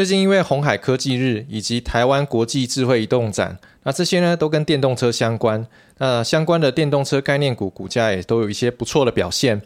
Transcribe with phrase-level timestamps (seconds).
[0.00, 5.66] 最近因为红海科技日以及台湾国际智慧移动展，那这些呢都跟电动车相关。
[5.98, 9.60] 那相关的电动车概念股股价也都有一些不错的表现。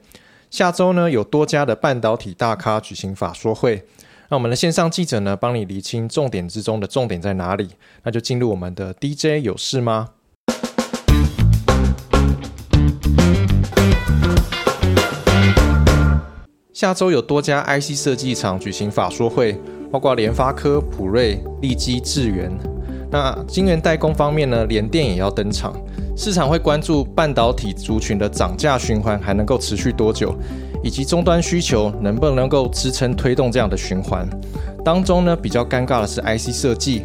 [0.50, 3.84] 下周呢有多家的半导体大咖举行法说会，
[4.28, 7.68] 那我们的线上记者呢帮你理清重点之中的重点在哪里？
[8.02, 10.08] 那就进入我们的 DJ 有事吗？
[16.72, 19.60] 下周有多家 IC 设计厂举行法说会。
[19.94, 22.50] 包括联发科、普瑞、利基、智源。
[23.12, 24.66] 那晶圆代工方面呢？
[24.66, 25.72] 联电也要登场。
[26.16, 30.34] 市场会关注半导体族群的涨价循环还能够持续多久，
[30.82, 34.28] 以及终端需求能不能够支撑推动这样的循环。
[34.84, 37.04] 当中呢，比较尴尬的是 IC 设计，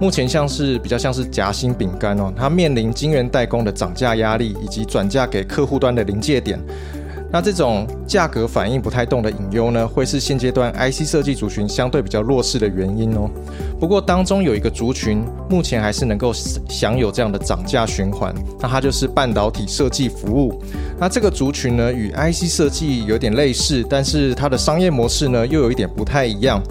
[0.00, 6.58] 目前像是比较像是夹心饼干哦，它面临晶圆代工的涨价压力，以及转嫁给客户端的临界点。
[7.32, 13.30] 那这种价格反应不太动的隐忧呢，会是现阶段 IC 设计族群相对比较弱势的原因哦。
[13.80, 16.30] 不过当中有一个族群，目前还是能够
[16.68, 20.62] 享有这样的涨价循环，那它就是半导体设计服务。
[21.00, 26.62] 那这个族群呢，与 IC 设计有点类似，但是它的商业模式呢，又有一点不太一样。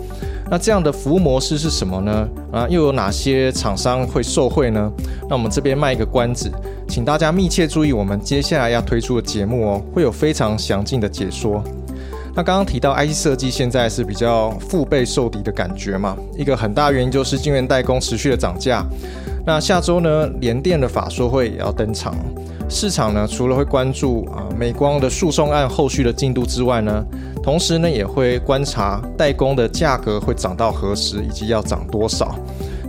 [0.52, 2.28] 那这样的服务模式是什么呢？
[2.52, 4.92] 啊，又有哪些厂商会受惠呢？
[5.30, 6.52] 那我们这边卖一个关子，
[6.90, 11.64] 请大家密切注意我们接下来要推出的节目哦，会有非常详尽的解说。
[12.36, 18.86] 那刚刚提到 IC 设计现在是比较腹背受敌的感觉嘛，一个很大原因就是晶圆代工持续的涨价。
[19.46, 22.14] 那下周呢，联电的法说会也要登场。
[22.68, 27.06] 市场呢，除了会关注啊美光的诉讼案后续的进度之外呢，
[27.44, 32.36] 同时呢也会观察代工的价格会涨到何时，以及要涨多少。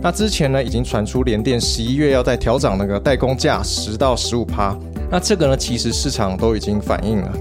[0.01, 4.77] 那之前呢已经传出联电十一月要再调涨那个代工价十到十五趴，
[5.09, 7.31] 那这个呢其实市场都已经反映了。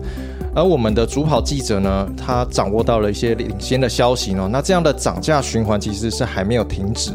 [0.55, 7.11] 而我们的主跑记者呢，他掌握到了一些领先的消息呢，那这样的涨价循环其实是还没有停止。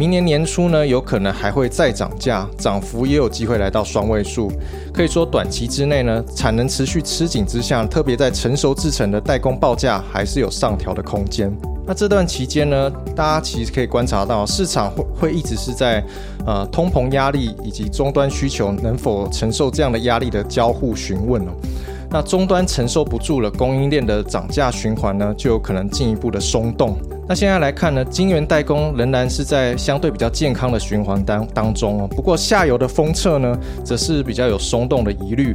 [0.00, 4.50] 明年年初呢，有可能还会再涨价，涨幅也有机会来到双位数。
[4.94, 11.54] 可以说，短期之内呢，产能持续吃紧之下，特别在成熟制成的代工报价还是有上调的空间。
[11.86, 16.02] 那这段期间呢，大家其实可以观察到，市场会会一直是在
[16.46, 21.52] 呃通膨压力以及终端需求能否承受这样的压力的交互询问哦。
[22.08, 26.96] 那终端承受不住了，供应链的涨价循环呢，就有可能进一步的松动。
[27.30, 32.08] 那现在来看呢，晶圆代工仍然是在相对比较健康的循环当当中哦。
[32.08, 35.54] 不过下游的封测呢，则是比较有松动的疑虑。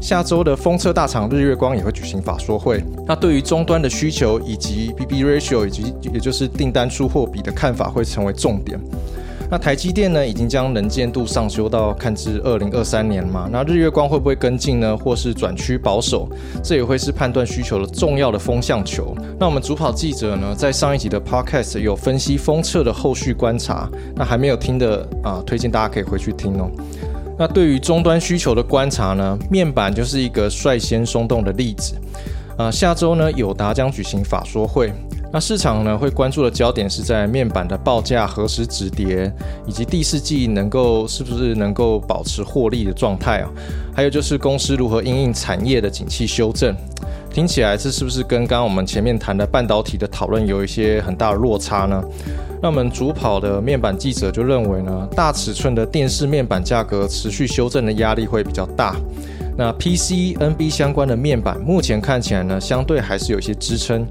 [0.00, 2.80] 下周的封测大厂日月光也会举行法说会。
[3.08, 8.78] 那对于终端的需求以及 BB ratio 以及也就是订单出货比的看法会成为重点。
[9.48, 13.48] 那台积电呢，已经将能见度上修到看至二零二三年嘛？
[13.50, 14.96] 那日月光会不会跟进呢？
[14.96, 16.28] 或是转趋保守？
[16.62, 19.14] 这也会是判断需求的重要的风向球。
[19.38, 26.70] 那我们主跑记者呢，在上一集的 podcast 有分析封测的后续观察，那还没有听的啊，推荐大家可以回去听哦。
[27.38, 31.94] 那对于终端需求的观察呢，面板就是一个率先松动的例子。
[32.56, 34.90] 啊，下周呢，友达将举行法说会。
[35.36, 39.30] 那市场呢会关注的焦点是在面板的报价何时止跌，
[39.66, 43.50] 以及第四季能够是不是能够保持获利的状态啊？
[43.94, 46.74] 还有就是公司如何应应产业的景气修正？
[47.30, 52.02] 听起来这是不是跟刚刚我们前面谈的半导体的讨论有一些很大的落差呢？
[52.62, 58.96] 那我们主跑的面板记者就认为呢，大尺寸的电视面板价格持续修正的压力会比较大。
[59.58, 64.06] 那 PC、NB 相关的面板目前看起来呢，相对还是有一些支撑。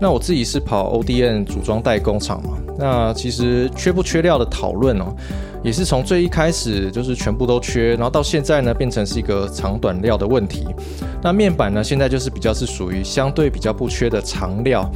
[0.00, 5.06] 那我自己是跑 ODN 组装代工厂嘛，那其实缺不缺料的讨论哦，
[5.62, 10.66] 也是从最一开始就是全部都缺，然后到现在呢变成是一个长短料的问题。
[11.20, 14.88] 那面板呢现在就是比较是属于相对比较不缺的长料。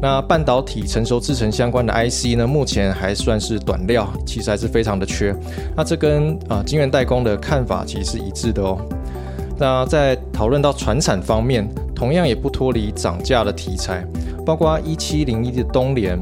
[0.00, 5.34] 那半导体成熟制成相关的 IC 呢，目前还算是短料，其实还是非常的缺。
[5.74, 8.78] 那这跟啊晶圆代工的看法其实是一致的哦。
[9.56, 14.04] 那在讨论到船产方面，同样也不脱离涨价的题材，
[14.44, 16.18] 包括一七零一的东联、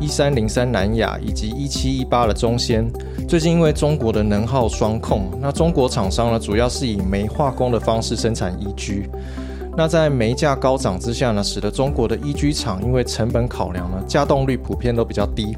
[0.00, 2.90] 一三零三南亚以及一七一八的中仙。
[3.28, 9.08] 最近因为中国的能耗双控，那中国厂商呢主要是以煤化工的方式生产 EG。
[9.76, 15.54] 那在煤价高涨之下呢，使得中国的 EG 厂因为成本考量呢，加动率普遍都比较低。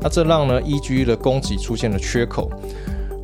[0.00, 2.50] 那这让呢 EG 的供给出现了缺口。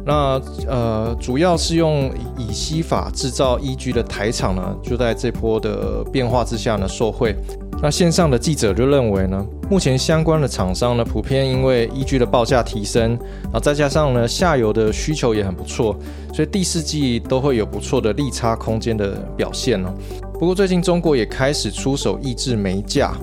[0.07, 7.35] 那呃，主要是用乙烯法制造 EG 的台厂呢，就在这波的变化之下呢受惠。
[7.81, 15.97] 那线上的记者就认为呢，目前相关的厂商呢，普遍因为 EG 的报价提升，然后再加上呢下游的需求也很不错，
[16.35, 19.95] 所以第四季都会有不错的利差空间的表现哦。
[20.33, 23.15] 不过最近中国也开始出手抑制煤价，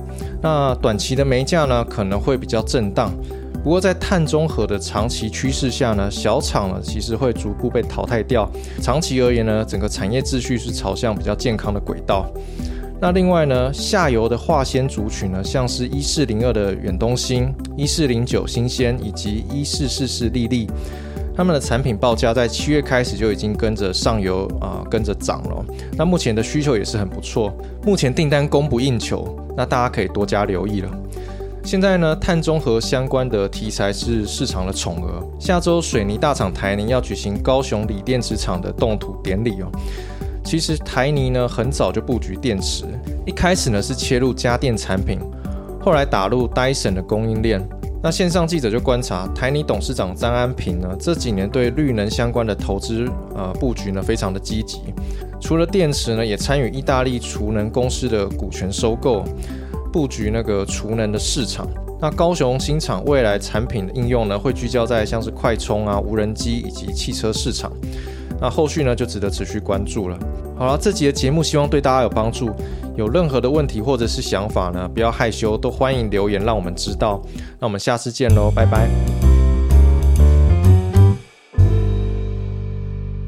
[0.42, 3.12] 那短期的煤价呢可能会比较震荡，
[3.62, 8.50] 不过在碳中和的长期趋势下呢，小厂呢其实会逐步被淘汰掉。
[8.82, 12.26] 长期而言呢，整个产业秩序是朝向比较健康的轨道。
[13.06, 20.68] 那另外呢，下游的化纤族群呢，像是一四零二的远东新、一四零九新鲜以及一四四四利利，
[21.38, 25.64] 他们的产品报价在七月开始就已经跟着上游啊跟着涨了。
[25.96, 30.90] 那目前的需求也是很不错，目前订单供不应求，那大家可以多加留意了。
[31.64, 35.24] 现在呢，碳中和相关的题材是市场的宠儿。
[35.40, 39.72] 下周水泥大厂台泥要举行高雄锂电池厂的动土典礼哦。
[40.46, 42.86] 其实台泥呢很早就布局电池，
[43.26, 45.20] 一开始呢是切入家电产品，
[45.82, 47.60] 后来打入 Dyson 的供应链。
[48.04, 54.82] 那线上记者就观察台泥董事长张安平呢这几年对绿能相关的投资呃布局呢非常的积极，
[55.42, 59.24] 除了电池呢也参与意大利储能公司的股权收购，
[59.92, 61.68] 布局那个储能的市场。
[62.00, 67.72] 那高雄新厂未来产品的应用呢会聚焦在像是快充啊、无人机以及汽车市场。
[68.40, 70.18] 那后续呢就值得持续关注了。
[70.58, 72.50] 好了，这集的节目希望对大家有帮助。
[72.96, 77.22] 有任何的问题或者是想法呢，不要害羞，都欢迎留言让我们知道。
[77.60, 79.25] 那我们下次见喽，拜拜。